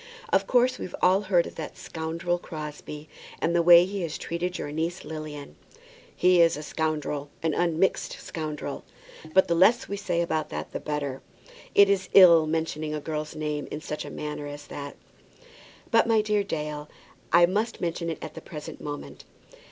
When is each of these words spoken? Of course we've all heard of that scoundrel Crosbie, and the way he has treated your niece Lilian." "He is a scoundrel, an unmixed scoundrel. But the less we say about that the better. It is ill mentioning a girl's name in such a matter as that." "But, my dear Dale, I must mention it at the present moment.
Of 0.33 0.47
course 0.47 0.79
we've 0.79 0.95
all 0.99 1.21
heard 1.21 1.45
of 1.45 1.53
that 1.57 1.77
scoundrel 1.77 2.39
Crosbie, 2.39 3.07
and 3.39 3.55
the 3.55 3.61
way 3.61 3.85
he 3.85 4.01
has 4.01 4.17
treated 4.17 4.57
your 4.57 4.71
niece 4.71 5.05
Lilian." 5.05 5.55
"He 6.15 6.41
is 6.41 6.57
a 6.57 6.63
scoundrel, 6.63 7.29
an 7.43 7.53
unmixed 7.53 8.13
scoundrel. 8.13 8.83
But 9.31 9.47
the 9.47 9.53
less 9.53 9.87
we 9.87 9.97
say 9.97 10.21
about 10.23 10.49
that 10.49 10.71
the 10.71 10.79
better. 10.79 11.21
It 11.75 11.87
is 11.87 12.09
ill 12.15 12.47
mentioning 12.47 12.95
a 12.95 12.99
girl's 12.99 13.35
name 13.35 13.67
in 13.69 13.79
such 13.79 14.03
a 14.03 14.09
matter 14.09 14.47
as 14.47 14.65
that." 14.65 14.95
"But, 15.91 16.07
my 16.07 16.21
dear 16.23 16.43
Dale, 16.43 16.89
I 17.31 17.45
must 17.45 17.79
mention 17.79 18.09
it 18.09 18.17
at 18.23 18.33
the 18.33 18.41
present 18.41 18.81
moment. 18.81 19.23